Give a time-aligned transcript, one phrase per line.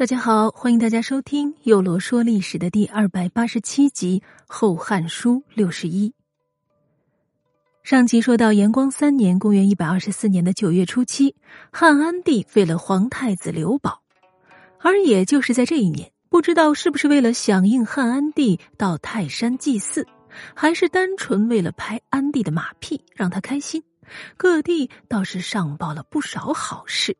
[0.00, 6.14] 大家好，欢迎大家收听《幼罗说历史》的第二百八十七集《后汉书》六十一。
[7.82, 11.36] 上集说到，延光三年（公元一百二十四年的九月初七），
[11.70, 14.00] 汉安帝废了皇太子刘保，
[14.78, 20.06] 而也就是在这一年，不知道是不是为了响应汉安帝到泰山祭祀，
[20.54, 23.82] 还是单纯为了拍安帝的马屁让他开心，
[24.38, 27.14] 各地倒是上报了不少好事。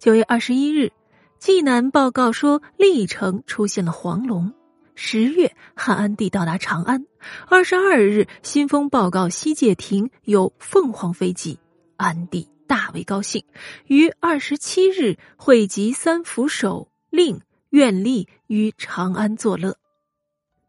[0.00, 0.90] 九月二十一日。
[1.38, 4.52] 济南报告说，历城出现了黄龙。
[4.96, 7.06] 十月，汉安帝到达长安。
[7.46, 11.60] 二十二日，新丰报告西界亭有凤凰飞集，
[11.96, 13.44] 安帝大为高兴。
[13.86, 19.76] 于二十七日，汇集三府守令愿吏于长安作乐。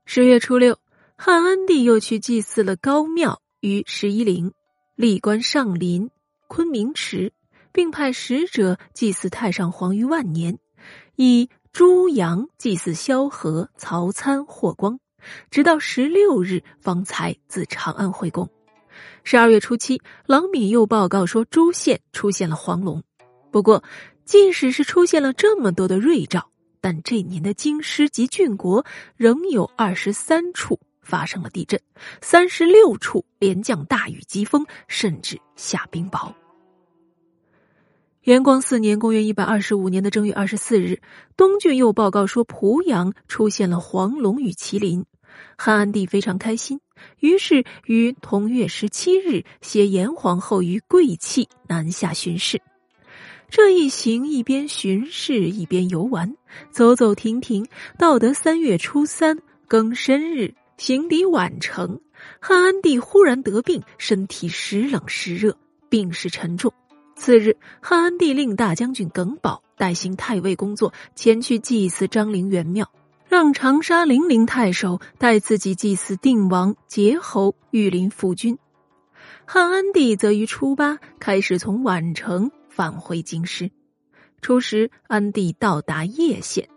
[0.06, 0.78] 十月初六，
[1.18, 4.54] 汉安帝又去祭祀了高庙于十一陵，
[4.96, 6.12] 历官上林、
[6.48, 7.34] 昆明池。
[7.72, 10.58] 并派使者祭祀太上皇于万年，
[11.16, 15.00] 以朱阳祭祀萧何、曹参、霍光，
[15.52, 18.50] 直到十六日方才自长安回宫。
[19.24, 23.04] 十二月初七，郎敏又报告说，朱县出现了黄龙。
[23.52, 23.84] 不过，
[24.26, 26.50] 即使是出现了这么多的瑞兆，
[26.82, 31.80] 但这年的京师及郡国仍有二十三处发生了地震，
[32.22, 36.34] 三十六处连降大雨、疾风，甚至下冰雹。
[38.30, 41.02] 元光四年（公元一百二十五年的正月二十四日），
[41.36, 45.04] 东郡又报告说，濮阳出现了黄龙与麒麟。
[45.58, 46.80] 汉安帝非常开心，
[47.22, 52.62] 于是于同月十七日携严皇后于贵气南下巡视。
[53.50, 56.36] 这一行一边巡视一边游玩，
[56.70, 57.66] 走走停停，
[57.98, 62.00] 到得三月初三庚申日，行抵宛城。
[62.40, 65.58] 汉安帝忽然得病，身体时冷时热，
[65.90, 66.72] 病势沉重。
[67.20, 72.90] 次日，汉安帝令大将军耿宝代行太尉工作，前去祭祀张陵元庙，
[73.28, 78.58] 让长沙零陵太守代自己祭祀定王、节侯、御林副君。
[79.46, 83.70] 汉安帝则于初八开始从宛城返回京师。
[84.42, 86.70] 初时，安帝到达叶县，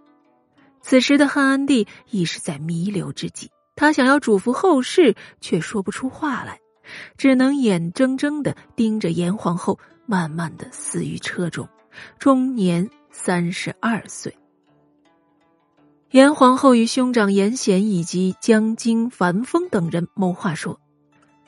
[0.81, 6.59] 此时的汉安帝已是在弥留之际，他想要嘱咐后事，却说不出话来，
[7.17, 9.79] 只能眼睁睁的盯着严皇后。
[10.13, 11.67] 慢慢的死于车中，
[12.19, 14.37] 终年三十二岁。
[16.11, 20.79] 严皇后与兄长严显以及江京樊丰等人谋划说：“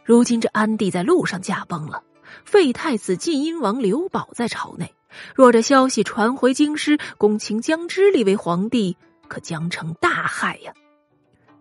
[0.03, 2.05] 如今这安帝在路上驾崩了，
[2.47, 4.95] 废太子晋阴王刘保在朝内。
[5.35, 8.97] 若这消息传回京师，恭请江之立为皇帝，
[9.29, 10.73] 可将成大害呀。”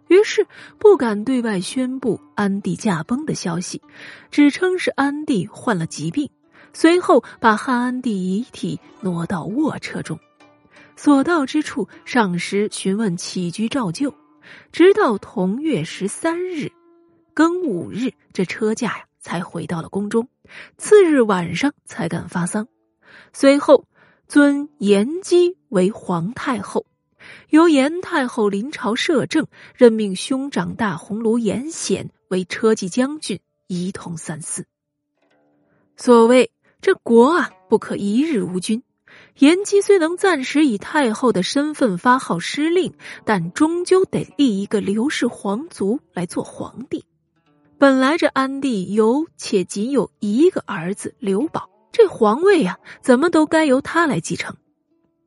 [0.07, 0.47] 于是
[0.79, 3.81] 不敢对外宣布安帝驾崩的消息，
[4.31, 6.29] 只称是安帝患了疾病。
[6.75, 10.19] 随后把汉安帝遗体挪到卧车中，
[10.95, 14.13] 所到之处，上师询问起居照旧，
[14.71, 16.71] 直到同月十三日，
[17.35, 20.27] 庚午日，这车驾呀才回到了宫中。
[20.77, 22.67] 次日晚上才敢发丧。
[23.33, 23.85] 随后
[24.27, 26.87] 尊延姬为皇太后，
[27.49, 29.45] 由延太后临朝摄政，
[29.75, 34.65] 任命兄长大鸿胪延显为车骑将军，一同三司。
[35.95, 36.49] 所谓。
[36.83, 38.83] 这国啊，不可一日无君。
[39.37, 47.05] 延姬虽能暂时以太后的身份发号施令，但终究得立一个刘氏皇族来做皇帝。
[47.77, 54.57] 本来这安帝有且仅有一个儿子刘保，这皇位啊，怎么都该由他来继承。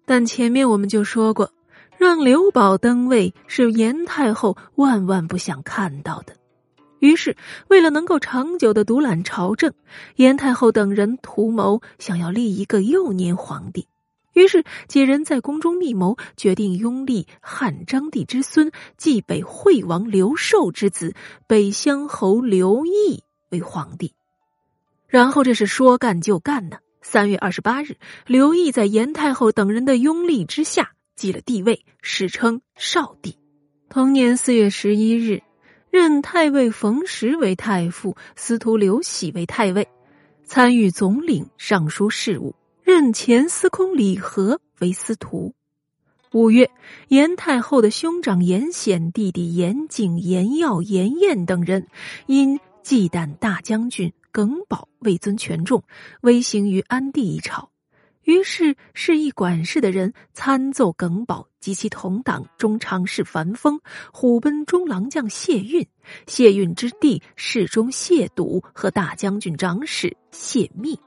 [0.05, 1.53] 但前面我们就说过，
[1.97, 6.34] 让刘保登位是严太后万万不想看到的。
[6.98, 7.36] 于是，
[7.68, 9.74] 为了能够长久的独揽朝政，
[10.16, 13.86] 严太后等人图谋想要立一个幼年皇帝。
[14.32, 21.14] 于是，几人在宫中密谋，决定拥立汉章帝之孙、冀北惠王刘寿之子
[21.46, 24.12] 北乡侯刘毅为皇帝。
[25.06, 26.78] 然后，这是说干就干呢。
[27.00, 27.96] 三月二十八日，
[28.26, 33.38] 刘毅在严太后等人的拥立之下继了帝位，史称少帝。
[33.88, 35.45] 同年四月十一日。
[35.96, 39.88] 任太尉冯时为太傅，司徒刘喜为太尉，
[40.44, 42.54] 参与总领尚书事务。
[42.82, 45.54] 任前司空李和为司徒。
[46.32, 46.70] 五月，
[47.08, 51.87] 严太后的兄长严显、弟弟严景、严耀、严彦等人，
[52.26, 55.82] 因忌惮大将军耿宝位尊权重，
[56.20, 57.70] 威行于安帝一朝。
[58.26, 63.81] 于是，示意管事的人参奏耿宝及其同党中常侍樊丰、
[64.12, 65.87] 虎贲中郎将谢运、
[66.26, 70.99] 谢运之弟侍中谢笃和大将军长史谢密、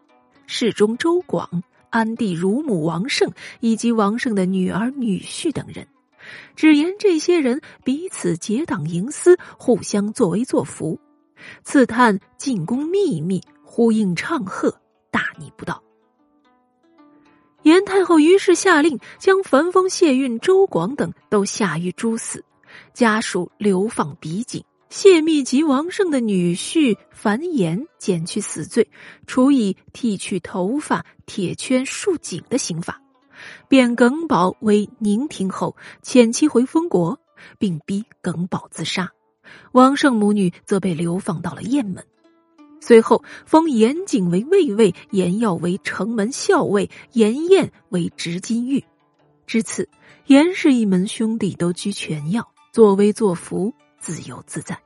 [0.47, 3.29] 侍中周广、安帝乳母王胜
[3.59, 5.85] 以及王胜的女儿、女婿等人，
[6.55, 10.97] 只言这些人彼此结党营私，互相作威作福，
[11.63, 14.79] 刺探进宫秘密，呼应唱和，
[15.11, 15.83] 大逆不道。
[17.63, 22.43] 严太后于是下令将樊丰、谢运、周广等都下狱诛死，
[22.93, 24.63] 家属流放比景。
[24.89, 28.89] 谢密及王胜的女婿樊延减去死罪，
[29.27, 32.99] 处以剃去头发、铁圈束颈的刑罚，
[33.67, 37.19] 贬耿宝为宁亭侯，遣其回封国，
[37.59, 39.11] 并逼耿宝自杀。
[39.73, 42.03] 王胜母女则被流放到了雁门。
[42.79, 48.83] 随后封严景为卫尉，严耀为城门校尉，严彦为执金玉。
[49.45, 49.89] 至此，
[50.27, 53.73] 严氏一门兄弟都居权要，作威作福。
[54.01, 54.79] 自由自在，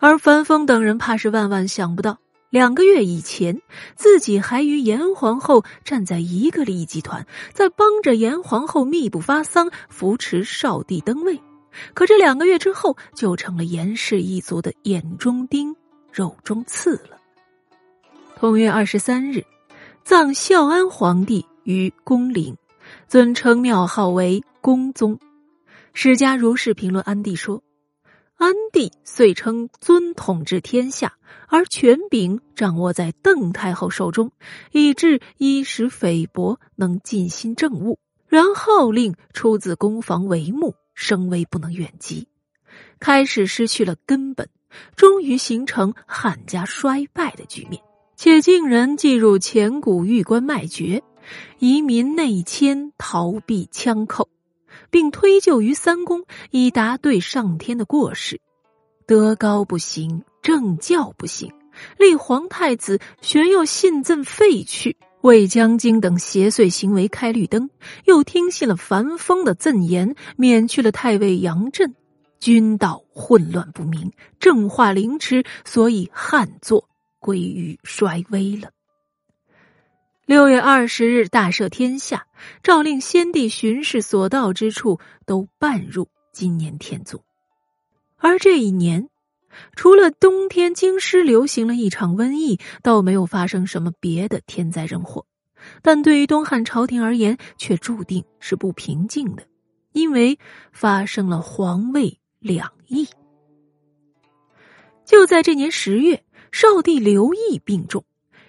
[0.00, 2.18] 而樊峰等人怕是万万想不到，
[2.50, 3.62] 两个月以前
[3.94, 11.40] 自己还与严皇后站在一个利益集团，在帮着严皇后密不发丧，扶持少帝登位。
[11.94, 15.76] 可这两个月之后，就成了严氏一族的眼中钉、
[16.16, 17.20] 肉中刺了。
[18.36, 19.44] 同月二十三日，
[20.02, 22.56] 葬孝安皇帝于宫陵，
[23.06, 25.20] 尊称庙号为恭宗。
[25.92, 27.62] 史家如是评论安帝说。
[28.36, 31.18] 安帝遂称尊统治天下，
[31.48, 34.32] 而权柄掌握在邓太后手中，
[34.72, 37.98] 以致衣食菲薄，能尽心政务。
[38.26, 42.26] 然号令出自宫房帷幕，声威不能远及，
[42.98, 44.48] 开始失去了根本，
[44.96, 47.82] 终于形成汉家衰败的局面。
[48.16, 51.02] 且竟人进入前古玉关卖爵，
[51.58, 54.28] 移民内迁，逃避枪寇。
[54.90, 58.40] 并推就于三公，以答对上天的过失。
[59.06, 61.52] 德高不行，政教不行，
[61.98, 67.70] 立皇太子，玄又信赠废去，为将京等邪祟行为开绿灯，
[68.04, 71.94] 又听信了樊丰的赠言，免去了太尉杨震，
[72.38, 76.88] 军道混乱不明，政化凌迟，所以汉作
[77.18, 78.70] 归于衰微了。
[80.26, 82.26] 六月二十日，大赦天下，
[82.62, 87.22] 诏令先帝巡视所到之处都办入今年天祖。
[88.16, 89.08] 而这一年，
[89.76, 95.26] 除了冬天京师流行了一场瘟疫，倒没有发生什么别的天灾人祸。
[95.80, 99.46] 但对于东汉朝廷而言，却注定是不平静的，
[99.92, 100.38] 因为
[100.72, 103.08] 发生了皇位两亿。
[105.04, 108.04] 就在这年十月，少帝刘毅病重。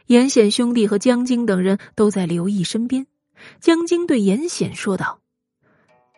[0.06, 3.08] 严显兄弟和江京等人都在刘毅身边。
[3.60, 5.20] 江京对严显说道：“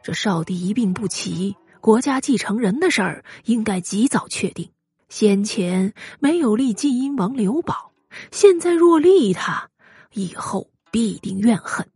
[0.03, 4.69] 这少帝一病不起，国家继承人的事儿应该及早确定。
[5.07, 7.93] 先前没有立晋阴王刘保，
[8.31, 9.69] 现在若立他，
[10.13, 11.87] 以后必定怨恨。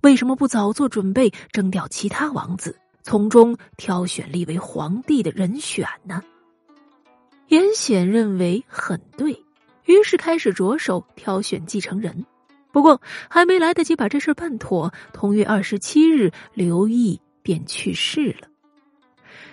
[0.00, 6.20] 为什么不早做准备，征调其他王子，从中挑选立为皇帝的人选呢？”
[7.46, 9.44] 严显认为很对。
[9.84, 12.26] 于是开始着手挑选继承人，
[12.72, 13.00] 不过
[13.30, 18.48] 还没来得及把这事办妥，同月二十七日，刘毅便去世了。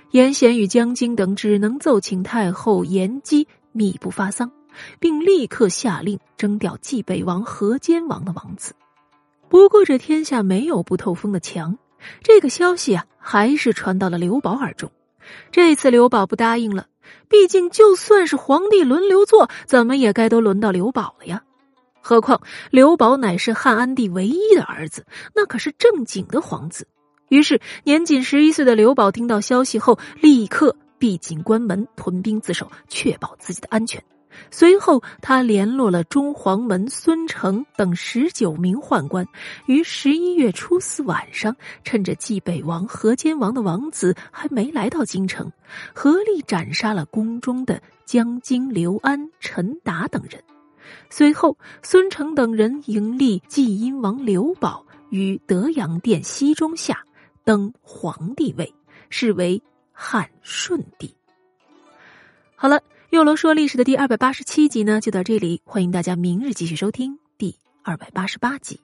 [0.10, 4.52] 严显与江京等只能奏请太后严姬密不发丧，
[5.00, 8.74] 并立刻下令征调冀北王河间王的王子。
[9.50, 11.78] 不过这天下没有不透风的墙，
[12.22, 14.92] 这个消息啊，还是传到了刘宝耳中。
[15.52, 16.88] 这次刘宝不答应了。
[17.30, 21.44] 毕竟，就算是皇帝轮流坐，怎么也该都轮到刘宝了呀。
[22.02, 26.88] 何况刘宝乃是汉安帝唯一的儿子，那可是正经的皇子。
[27.30, 34.04] 于是，年仅十一岁的刘宝听到消息后，立刻闭紧关门，屯兵自守，确保自己的安全。
[34.52, 39.28] 随后，他联络了中黄门孙成等十九名宦官，
[39.66, 45.52] 于十一月初四晚上，趁着冀北王、河间王的王子还没来到京城，
[45.94, 50.44] 合力斩杀了宫中的江津、刘安、陈达等人。
[51.10, 57.04] 随后，孙成等人迎立济阴王刘宝于德阳殿西中下，
[57.44, 58.74] 登皇帝位，
[59.10, 59.62] 是为
[59.92, 61.16] 汉顺帝。
[62.56, 62.82] 好了。
[63.14, 65.62] 六楼说历史的第二百八十七集呢，就到这里。
[65.66, 68.80] 欢迎大家明日继续收听第二百八十八集。